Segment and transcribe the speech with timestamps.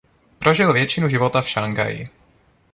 [0.39, 2.05] Prožil většinu života v Šanghaji.